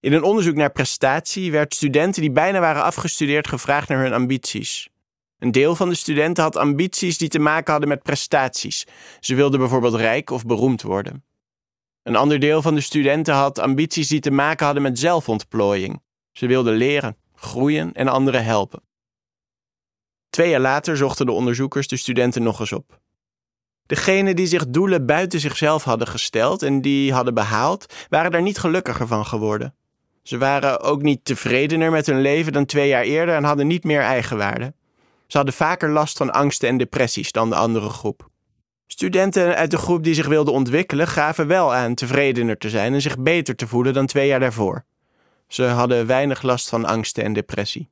In 0.00 0.12
een 0.12 0.22
onderzoek 0.22 0.54
naar 0.54 0.72
prestatie 0.72 1.50
werd 1.50 1.74
studenten 1.74 2.22
die 2.22 2.30
bijna 2.30 2.60
waren 2.60 2.82
afgestudeerd 2.82 3.48
gevraagd 3.48 3.88
naar 3.88 4.02
hun 4.02 4.12
ambities. 4.12 4.88
Een 5.38 5.52
deel 5.52 5.76
van 5.76 5.88
de 5.88 5.94
studenten 5.94 6.42
had 6.42 6.56
ambities 6.56 7.18
die 7.18 7.28
te 7.28 7.38
maken 7.38 7.70
hadden 7.70 7.88
met 7.88 8.02
prestaties. 8.02 8.86
Ze 9.20 9.34
wilden 9.34 9.60
bijvoorbeeld 9.60 9.94
rijk 9.94 10.30
of 10.30 10.46
beroemd 10.46 10.82
worden. 10.82 11.24
Een 12.02 12.16
ander 12.16 12.38
deel 12.38 12.62
van 12.62 12.74
de 12.74 12.80
studenten 12.80 13.34
had 13.34 13.58
ambities 13.58 14.08
die 14.08 14.20
te 14.20 14.30
maken 14.30 14.64
hadden 14.64 14.82
met 14.82 14.98
zelfontplooiing. 14.98 16.02
Ze 16.32 16.46
wilden 16.46 16.74
leren, 16.74 17.16
groeien 17.34 17.92
en 17.92 18.08
anderen 18.08 18.44
helpen. 18.44 18.82
Twee 20.30 20.50
jaar 20.50 20.60
later 20.60 20.96
zochten 20.96 21.26
de 21.26 21.32
onderzoekers 21.32 21.88
de 21.88 21.96
studenten 21.96 22.42
nog 22.42 22.60
eens 22.60 22.72
op. 22.72 23.00
Degenen 23.86 24.36
die 24.36 24.46
zich 24.46 24.68
doelen 24.68 25.06
buiten 25.06 25.40
zichzelf 25.40 25.84
hadden 25.84 26.08
gesteld 26.08 26.62
en 26.62 26.80
die 26.80 27.12
hadden 27.12 27.34
behaald, 27.34 27.94
waren 28.08 28.30
daar 28.30 28.42
niet 28.42 28.58
gelukkiger 28.58 29.06
van 29.06 29.26
geworden. 29.26 29.74
Ze 30.22 30.38
waren 30.38 30.80
ook 30.80 31.02
niet 31.02 31.24
tevredener 31.24 31.90
met 31.90 32.06
hun 32.06 32.20
leven 32.20 32.52
dan 32.52 32.64
twee 32.66 32.88
jaar 32.88 33.02
eerder 33.02 33.34
en 33.34 33.44
hadden 33.44 33.66
niet 33.66 33.84
meer 33.84 34.00
eigenwaarde. 34.00 34.74
Ze 35.26 35.36
hadden 35.36 35.54
vaker 35.54 35.90
last 35.90 36.16
van 36.16 36.32
angsten 36.32 36.68
en 36.68 36.76
depressies 36.76 37.32
dan 37.32 37.48
de 37.48 37.56
andere 37.56 37.88
groep. 37.88 38.28
Studenten 38.86 39.56
uit 39.56 39.70
de 39.70 39.78
groep 39.78 40.04
die 40.04 40.14
zich 40.14 40.26
wilden 40.26 40.54
ontwikkelen 40.54 41.08
gaven 41.08 41.46
wel 41.46 41.74
aan 41.74 41.94
tevredener 41.94 42.58
te 42.58 42.70
zijn 42.70 42.94
en 42.94 43.00
zich 43.00 43.18
beter 43.18 43.56
te 43.56 43.66
voelen 43.66 43.94
dan 43.94 44.06
twee 44.06 44.26
jaar 44.26 44.40
daarvoor. 44.40 44.84
Ze 45.48 45.64
hadden 45.64 46.06
weinig 46.06 46.42
last 46.42 46.68
van 46.68 46.84
angsten 46.84 47.24
en 47.24 47.32
depressie. 47.32 47.90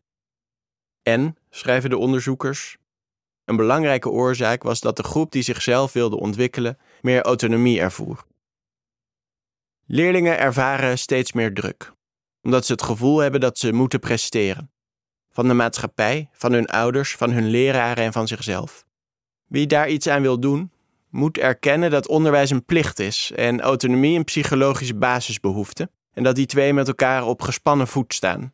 En, 1.03 1.37
schrijven 1.51 1.91
de 1.91 1.97
onderzoekers, 1.97 2.77
een 3.45 3.57
belangrijke 3.57 4.11
oorzaak 4.11 4.63
was 4.63 4.81
dat 4.81 4.97
de 4.97 5.03
groep 5.03 5.33
die 5.33 5.43
zichzelf 5.43 5.93
wilde 5.93 6.21
ontwikkelen 6.21 6.79
meer 7.01 7.23
autonomie 7.23 7.81
ervoer. 7.81 8.25
Leerlingen 9.87 10.39
ervaren 10.39 10.99
steeds 10.99 11.33
meer 11.33 11.55
druk, 11.55 11.93
omdat 12.43 12.67
ze 12.67 12.73
het 12.73 12.83
gevoel 12.83 13.19
hebben 13.19 13.41
dat 13.41 13.59
ze 13.59 13.73
moeten 13.73 14.01
presteren. 14.01 14.71
Van 15.31 15.49
de 15.49 15.55
maatschappij, 15.55 16.29
van 16.33 16.53
hun 16.53 16.67
ouders, 16.67 17.15
van 17.15 17.31
hun 17.31 17.49
leraren 17.51 18.05
en 18.05 18.13
van 18.13 18.27
zichzelf. 18.27 18.85
Wie 19.47 19.67
daar 19.67 19.89
iets 19.89 20.07
aan 20.07 20.23
wil 20.23 20.41
doen, 20.41 20.73
moet 21.11 21.39
erkennen 21.39 21.91
dat 21.91 22.09
onderwijs 22.09 22.51
een 22.51 22.65
plicht 22.65 22.99
is 22.99 23.33
en 23.35 23.61
autonomie 23.61 24.17
een 24.17 24.25
psychologische 24.25 24.95
basisbehoefte, 24.95 25.91
en 26.13 26.23
dat 26.23 26.35
die 26.35 26.47
twee 26.47 26.73
met 26.73 26.89
elkaar 26.89 27.27
op 27.27 27.43
gespannen 27.43 27.89
voet 27.89 28.15
staan. 28.15 28.54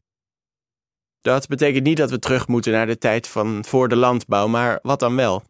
Dat 1.21 1.49
betekent 1.49 1.85
niet 1.85 1.97
dat 1.97 2.11
we 2.11 2.19
terug 2.19 2.49
moeten 2.49 2.73
naar 2.73 2.87
de 2.87 2.99
tijd 2.99 3.29
van 3.29 3.65
voor 3.65 3.89
de 3.89 3.97
landbouw, 3.97 4.47
maar 4.47 4.79
wat 4.83 5.01
dan 5.01 5.17
wel? 5.17 5.43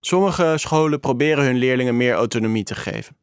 Sommige 0.00 0.54
scholen 0.58 1.00
proberen 1.00 1.44
hun 1.44 1.56
leerlingen 1.56 1.96
meer 1.96 2.14
autonomie 2.14 2.64
te 2.64 2.74
geven. 2.74 3.16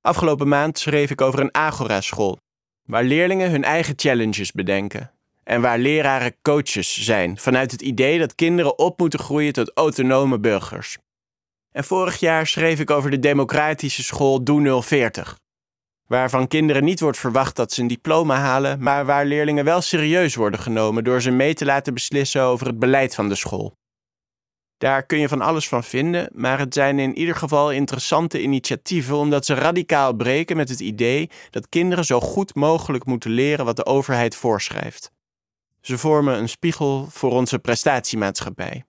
Afgelopen 0.00 0.48
maand 0.48 0.78
schreef 0.78 1.10
ik 1.10 1.20
over 1.20 1.40
een 1.40 1.54
Agora-school, 1.54 2.38
waar 2.82 3.04
leerlingen 3.04 3.50
hun 3.50 3.64
eigen 3.64 3.94
challenges 3.96 4.52
bedenken 4.52 5.12
en 5.44 5.60
waar 5.60 5.78
leraren 5.78 6.36
coaches 6.42 7.04
zijn 7.04 7.38
vanuit 7.38 7.70
het 7.70 7.82
idee 7.82 8.18
dat 8.18 8.34
kinderen 8.34 8.78
op 8.78 8.98
moeten 8.98 9.18
groeien 9.18 9.52
tot 9.52 9.70
autonome 9.74 10.38
burgers. 10.38 10.98
En 11.70 11.84
vorig 11.84 12.20
jaar 12.20 12.46
schreef 12.46 12.80
ik 12.80 12.90
over 12.90 13.10
de 13.10 13.18
democratische 13.18 14.02
school 14.02 14.44
Doe 14.44 14.82
040, 14.82 15.38
waarvan 16.06 16.48
kinderen 16.48 16.84
niet 16.84 17.00
wordt 17.00 17.18
verwacht 17.18 17.56
dat 17.56 17.72
ze 17.72 17.80
een 17.80 17.86
diploma 17.86 18.36
halen, 18.36 18.82
maar 18.82 19.04
waar 19.04 19.26
leerlingen 19.26 19.64
wel 19.64 19.80
serieus 19.80 20.34
worden 20.34 20.60
genomen 20.60 21.04
door 21.04 21.20
ze 21.20 21.30
mee 21.30 21.54
te 21.54 21.64
laten 21.64 21.94
beslissen 21.94 22.42
over 22.42 22.66
het 22.66 22.78
beleid 22.78 23.14
van 23.14 23.28
de 23.28 23.34
school. 23.34 23.76
Daar 24.78 25.06
kun 25.06 25.18
je 25.18 25.28
van 25.28 25.40
alles 25.40 25.68
van 25.68 25.84
vinden, 25.84 26.30
maar 26.32 26.58
het 26.58 26.74
zijn 26.74 26.98
in 26.98 27.18
ieder 27.18 27.36
geval 27.36 27.72
interessante 27.72 28.42
initiatieven 28.42 29.16
omdat 29.16 29.46
ze 29.46 29.54
radicaal 29.54 30.12
breken 30.12 30.56
met 30.56 30.68
het 30.68 30.80
idee 30.80 31.30
dat 31.50 31.68
kinderen 31.68 32.04
zo 32.04 32.20
goed 32.20 32.54
mogelijk 32.54 33.04
moeten 33.04 33.30
leren 33.30 33.64
wat 33.64 33.76
de 33.76 33.86
overheid 33.86 34.36
voorschrijft. 34.36 35.10
Ze 35.80 35.98
vormen 35.98 36.38
een 36.38 36.48
spiegel 36.48 37.06
voor 37.10 37.30
onze 37.30 37.58
prestatiemaatschappij. 37.58 38.84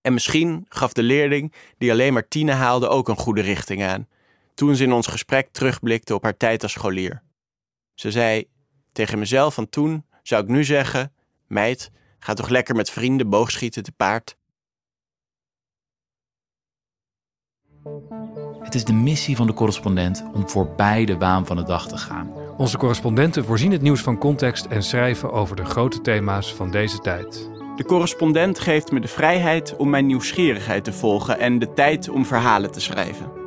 En 0.00 0.12
misschien 0.12 0.66
gaf 0.68 0.92
de 0.92 1.02
leerling 1.02 1.52
die 1.78 1.90
alleen 1.90 2.12
maar 2.12 2.28
tienen 2.28 2.56
haalde 2.56 2.88
ook 2.88 3.08
een 3.08 3.16
goede 3.16 3.40
richting 3.40 3.84
aan 3.84 4.08
toen 4.54 4.76
ze 4.76 4.84
in 4.84 4.92
ons 4.92 5.06
gesprek 5.06 5.48
terugblikte 5.52 6.14
op 6.14 6.22
haar 6.22 6.36
tijd 6.36 6.62
als 6.62 6.72
scholier. 6.72 7.22
Ze 7.94 8.10
zei 8.10 8.48
tegen 8.92 9.18
mezelf 9.18 9.54
van 9.54 9.68
toen, 9.68 10.06
zou 10.22 10.42
ik 10.42 10.48
nu 10.48 10.64
zeggen: 10.64 11.12
Meid, 11.46 11.90
ga 12.18 12.34
toch 12.34 12.48
lekker 12.48 12.74
met 12.74 12.90
vrienden 12.90 13.28
boogschieten 13.28 13.82
te 13.82 13.92
paard. 13.92 14.36
Het 18.62 18.74
is 18.74 18.84
de 18.84 18.92
missie 18.92 19.36
van 19.36 19.46
de 19.46 19.52
correspondent 19.52 20.24
om 20.34 20.48
voorbij 20.48 21.04
de 21.04 21.18
waan 21.18 21.46
van 21.46 21.56
de 21.56 21.62
dag 21.62 21.88
te 21.88 21.96
gaan 21.96 22.42
Onze 22.56 22.76
correspondenten 22.76 23.44
voorzien 23.44 23.72
het 23.72 23.82
nieuws 23.82 24.00
van 24.00 24.18
context 24.18 24.66
en 24.66 24.82
schrijven 24.82 25.32
over 25.32 25.56
de 25.56 25.64
grote 25.64 26.00
thema's 26.00 26.54
van 26.54 26.70
deze 26.70 26.98
tijd. 26.98 27.50
De 27.76 27.84
correspondent 27.84 28.58
geeft 28.58 28.92
me 28.92 29.00
de 29.00 29.08
vrijheid 29.08 29.76
om 29.76 29.90
mijn 29.90 30.06
nieuwsgierigheid 30.06 30.84
te 30.84 30.92
volgen 30.92 31.38
en 31.38 31.58
de 31.58 31.72
tijd 31.72 32.08
om 32.08 32.26
verhalen 32.26 32.72
te 32.72 32.80
schrijven. 32.80 33.41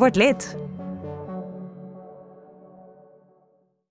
Vårt 0.00 0.16
litt. 0.16 0.56